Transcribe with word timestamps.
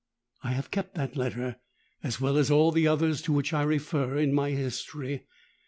I 0.43 0.53
have 0.53 0.71
kept 0.71 0.95
that 0.95 1.15
letter—as 1.15 2.19
well 2.19 2.39
as 2.39 2.49
all 2.49 2.71
the 2.71 2.87
others 2.87 3.21
to 3.21 3.31
which 3.31 3.53
I 3.53 3.61
refer 3.61 4.17
in 4.17 4.33
my 4.33 4.49
history. 4.49 5.27